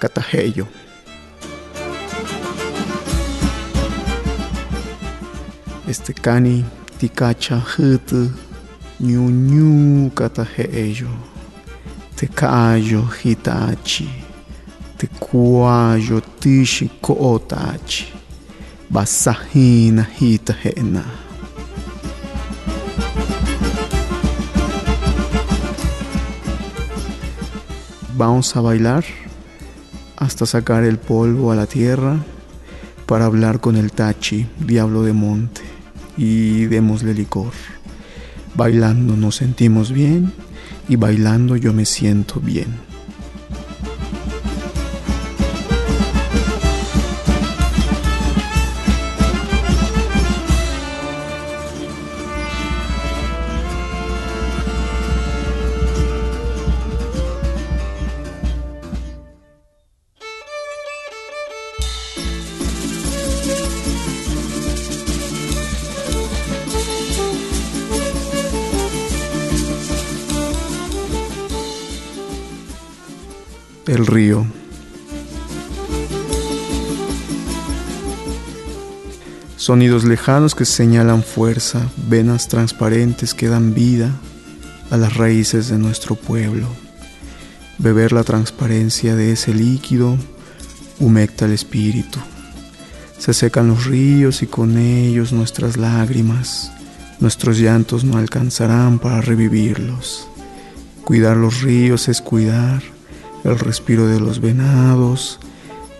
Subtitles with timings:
[0.00, 0.66] Catajeyo.
[5.88, 6.64] Este cani
[6.98, 8.30] ticacha hutu
[9.00, 11.08] ñu ñu catajeyo.
[12.16, 14.08] Te callo hitachi.
[14.96, 18.06] Te cuayo tishi kootachi.
[18.90, 21.04] Basahina hita hena.
[28.16, 29.04] Vamos a bailar
[30.18, 32.16] hasta sacar el polvo a la tierra
[33.06, 35.62] para hablar con el Tachi, diablo de monte,
[36.16, 37.52] y démosle licor.
[38.54, 40.32] Bailando nos sentimos bien
[40.88, 42.87] y bailando yo me siento bien.
[73.88, 74.44] El río.
[79.56, 84.12] Sonidos lejanos que señalan fuerza, venas transparentes que dan vida
[84.90, 86.68] a las raíces de nuestro pueblo.
[87.78, 90.18] Beber la transparencia de ese líquido
[91.00, 92.18] humecta el espíritu.
[93.16, 96.70] Se secan los ríos y con ellos nuestras lágrimas.
[97.20, 100.28] Nuestros llantos no alcanzarán para revivirlos.
[101.04, 102.97] Cuidar los ríos es cuidar
[103.44, 105.38] el respiro de los venados,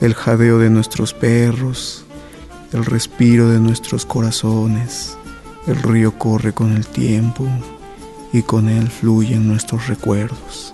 [0.00, 2.04] el jadeo de nuestros perros,
[2.72, 5.16] el respiro de nuestros corazones.
[5.66, 7.48] El río corre con el tiempo
[8.32, 10.72] y con él fluyen nuestros recuerdos.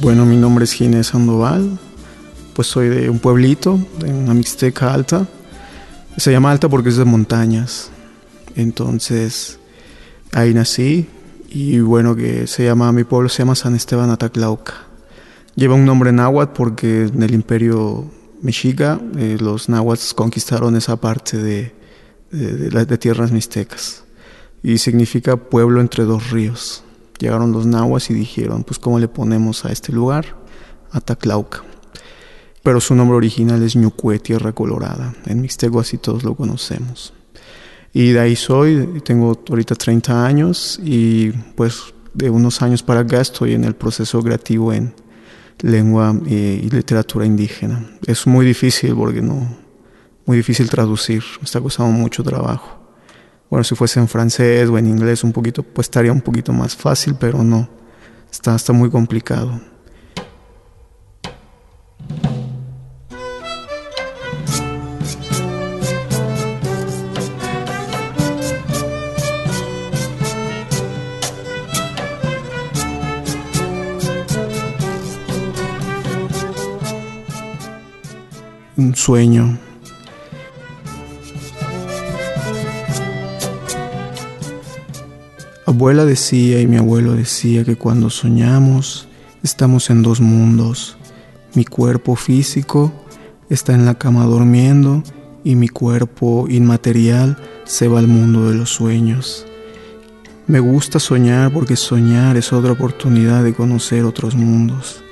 [0.00, 1.78] Bueno, mi nombre es Ginés Sandoval,
[2.54, 5.26] pues soy de un pueblito, en la Mixteca Alta.
[6.16, 7.90] Se llama Alta porque es de montañas.
[8.56, 9.58] Entonces,
[10.32, 11.08] ahí nací
[11.48, 14.74] y bueno, que se llama, mi pueblo se llama San Esteban Ataclauca.
[15.56, 18.10] Lleva un nombre náhuatl porque en el imperio
[18.42, 21.74] mexica eh, los náhuatl conquistaron esa parte de,
[22.30, 24.04] de, de, de tierras mixtecas
[24.62, 26.84] y significa pueblo entre dos ríos.
[27.18, 30.36] Llegaron los nahuas y dijeron, pues ¿cómo le ponemos a este lugar?
[30.90, 31.62] Ataclauca.
[32.62, 35.14] Pero su nombre original es Ñucue, Tierra Colorada.
[35.26, 37.14] En Mixteco así todos lo conocemos.
[37.92, 43.20] Y de ahí soy, tengo ahorita 30 años y pues de unos años para acá
[43.20, 44.94] estoy en el proceso creativo en
[45.60, 47.84] lengua y literatura indígena.
[48.06, 49.56] Es muy difícil porque no,
[50.26, 52.78] muy difícil traducir, me está costando mucho trabajo.
[53.50, 56.76] Bueno, si fuese en francés o en inglés un poquito, pues estaría un poquito más
[56.76, 57.68] fácil, pero no,
[58.30, 59.60] está, está muy complicado.
[78.94, 79.58] Sueño.
[85.66, 89.08] Abuela decía y mi abuelo decía que cuando soñamos
[89.42, 90.96] estamos en dos mundos.
[91.54, 92.92] Mi cuerpo físico
[93.48, 95.02] está en la cama durmiendo
[95.44, 99.46] y mi cuerpo inmaterial se va al mundo de los sueños.
[100.46, 105.02] Me gusta soñar porque soñar es otra oportunidad de conocer otros mundos.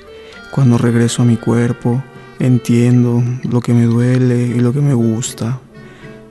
[0.51, 2.03] Cuando regreso a mi cuerpo,
[2.39, 5.59] entiendo lo que me duele y lo que me gusta.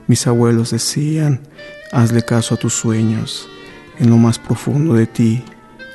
[0.07, 1.41] Mis abuelos decían,
[1.91, 3.47] hazle caso a tus sueños.
[3.99, 5.43] En lo más profundo de ti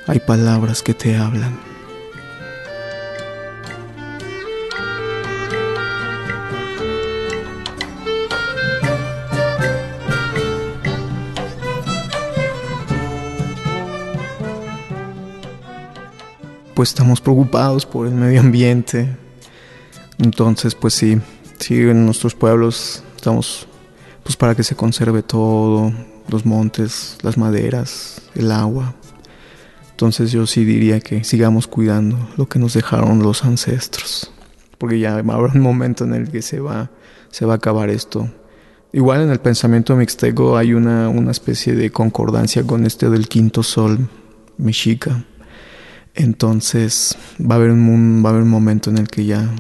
[0.07, 1.59] hay palabras que te hablan.
[16.75, 19.24] pues estamos preocupados por el medio ambiente.
[20.25, 21.19] Entonces, pues sí,
[21.59, 23.69] sí, en nuestros pueblos estamos
[24.23, 25.93] pues para que se conserve todo,
[26.31, 28.95] los montes, las maderas, el agua.
[29.91, 34.33] Entonces yo sí diría que sigamos cuidando lo que nos dejaron los ancestros,
[34.79, 36.91] porque ya habrá un momento en el que se va,
[37.31, 38.27] se va a acabar esto.
[38.95, 43.63] Igual en el pensamiento mixteco hay una, una especie de concordancia con este del quinto
[43.63, 44.09] sol
[44.57, 45.23] mexica.
[46.15, 49.55] Entonces va a haber un, va a haber un momento en el que ya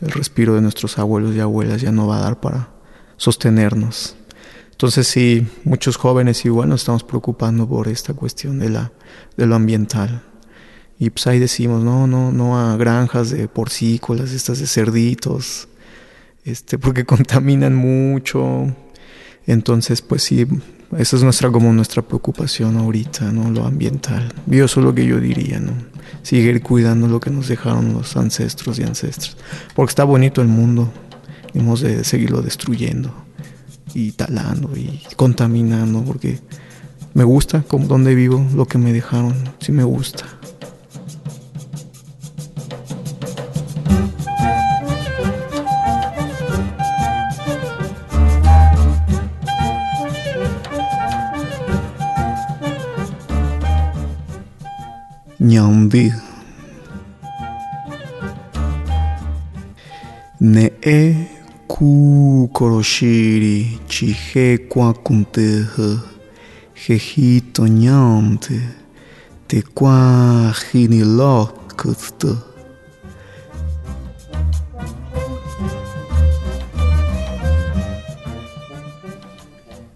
[0.00, 2.70] el respiro de nuestros abuelos y abuelas ya no va a dar para
[3.16, 4.16] sostenernos.
[4.70, 8.92] Entonces sí, muchos jóvenes igual nos estamos preocupando por esta cuestión de, la,
[9.36, 10.22] de lo ambiental.
[10.98, 15.68] Y pues ahí decimos, no, no, no a granjas de porcícolas, estas de cerditos,
[16.44, 18.74] este, porque contaminan mucho.
[19.46, 20.46] Entonces, pues sí,
[20.98, 23.50] esa es nuestra como nuestra preocupación ahorita, ¿no?
[23.50, 24.32] Lo ambiental.
[24.46, 25.72] Yo eso es lo que yo diría, ¿no?
[26.22, 29.36] Seguir cuidando lo que nos dejaron los ancestros y ancestras.
[29.74, 30.90] Porque está bonito el mundo.
[31.54, 33.12] Hemos de seguirlo destruyendo
[33.94, 36.38] y talando y contaminando porque
[37.14, 40.24] me gusta como donde vivo, lo que me dejaron, sí me gusta.
[55.40, 56.12] Ñambi
[60.40, 61.00] ne'e
[61.68, 65.98] ku koroshiri chije kwa kuntehe
[66.82, 68.60] jejito ñamte
[69.48, 70.52] te kwa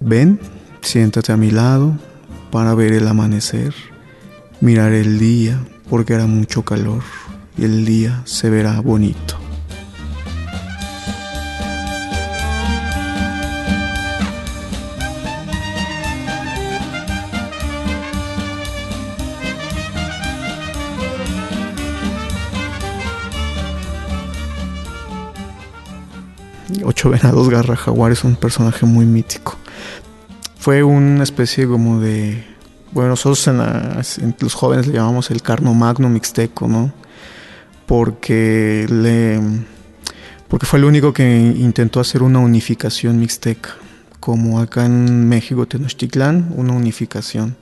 [0.01, 0.39] Ven,
[0.83, 1.95] siéntate a mi lado
[2.51, 3.90] para ver el amanecer
[4.61, 5.59] mirar el día
[5.89, 7.03] porque hará mucho calor
[7.57, 9.37] y el día se verá bonito.
[26.85, 29.57] Ocho Venados Garra Jaguar es un personaje muy mítico.
[30.59, 32.50] Fue una especie como de
[32.93, 36.93] bueno, nosotros en, los jóvenes le llamamos el carno magno mixteco, ¿no?
[37.87, 39.41] Porque, le,
[40.49, 43.71] porque fue el único que intentó hacer una unificación mixteca,
[44.19, 47.57] como acá en México, Tenochtitlán, una unificación.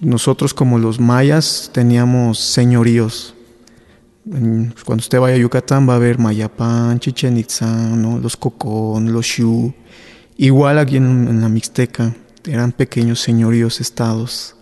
[0.00, 3.34] Nosotros como los mayas teníamos señoríos.
[4.24, 8.18] Cuando usted vaya a Yucatán va a ver Mayapán, Chichen Itza, ¿no?
[8.18, 9.74] los Cocón, los Xiu.
[10.38, 12.14] Igual aquí en la Mixteca
[12.46, 14.56] eran pequeños señoríos estados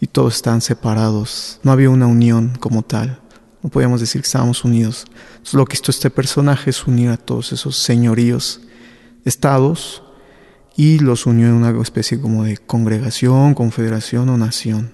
[0.00, 1.60] y todos estaban separados.
[1.62, 3.20] No había una unión como tal.
[3.62, 5.06] No podíamos decir que estábamos unidos.
[5.30, 8.60] Entonces, lo que hizo este personaje es unir a todos esos señoríos
[9.24, 10.02] estados
[10.76, 14.92] y los unió en una especie como de congregación, confederación o nación.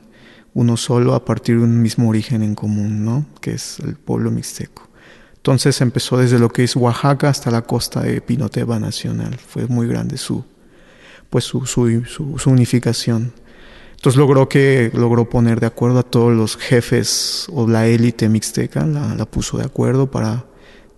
[0.54, 3.26] Uno solo a partir de un mismo origen en común, ¿no?
[3.40, 4.88] Que es el pueblo mixteco.
[5.36, 9.36] Entonces empezó desde lo que es Oaxaca hasta la costa de Pinoteba Nacional.
[9.36, 10.42] Fue muy grande su,
[11.34, 13.32] pues su, su, unificación.
[13.96, 18.86] Entonces logró que logró poner de acuerdo a todos los jefes o la élite mixteca,
[18.86, 20.44] la, la, puso de acuerdo para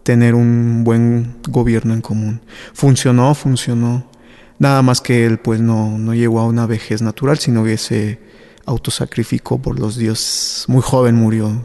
[0.03, 2.43] tener un buen gobierno en común.
[2.75, 4.11] Funcionó, funcionó.
[4.59, 8.21] Nada más que él pues no, no llegó a una vejez natural, sino que se
[8.67, 10.67] autosacrificó por los dioses.
[10.69, 11.65] Muy joven murió,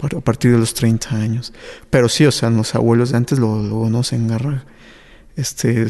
[0.00, 1.52] a partir de los 30 años.
[1.90, 4.64] Pero sí, o sea, los abuelos de antes lo conocen, Garra
[5.36, 5.88] este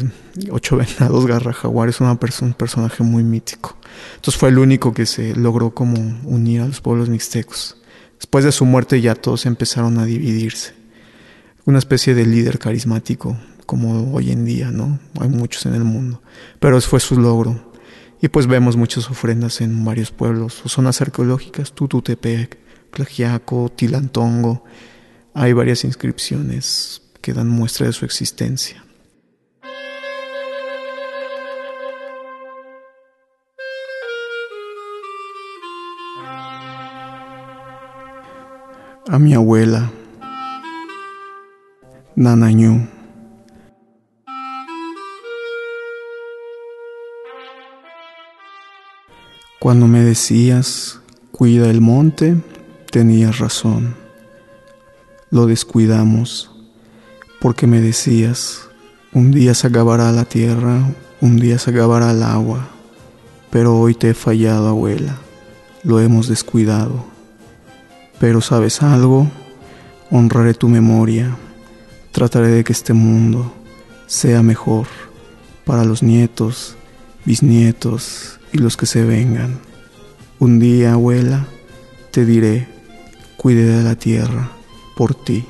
[0.49, 3.77] Ocho Venados Garra Jaguar es una persona, un personaje muy mítico.
[4.15, 7.77] Entonces fue el único que se logró como unir a los pueblos mixtecos.
[8.15, 10.73] Después de su muerte ya todos empezaron a dividirse.
[11.65, 14.99] Una especie de líder carismático, como hoy en día, ¿no?
[15.19, 16.21] Hay muchos en el mundo.
[16.59, 17.73] Pero fue su logro.
[18.21, 22.57] Y pues vemos muchas ofrendas en varios pueblos o zonas arqueológicas, Tututepec,
[22.91, 24.63] Tlajiaco, Tilantongo.
[25.33, 28.84] Hay varias inscripciones que dan muestra de su existencia.
[39.15, 39.93] A mi abuela,
[42.17, 42.85] Nanañú.
[49.57, 50.99] Cuando me decías,
[51.31, 52.35] cuida el monte,
[52.91, 53.95] tenías razón.
[55.29, 56.51] Lo descuidamos,
[57.39, 58.67] porque me decías,
[59.13, 60.89] un día se acabará la tierra,
[61.21, 62.67] un día se acabará el agua,
[63.49, 65.15] pero hoy te he fallado, abuela,
[65.83, 67.14] lo hemos descuidado
[68.25, 69.29] Pero sabes algo,
[70.09, 71.37] honraré tu memoria,
[72.11, 73.53] trataré de que este mundo
[74.07, 74.87] sea mejor
[75.63, 76.75] para los nietos,
[77.23, 79.59] bisnietos y los que se vengan.
[80.39, 81.45] Un día, abuela,
[82.09, 82.67] te diré,
[83.37, 84.49] cuide de la tierra
[84.97, 85.45] por ti.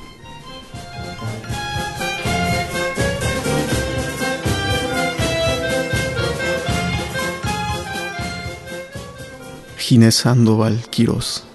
[9.77, 11.54] Ginés Sandoval Quirós.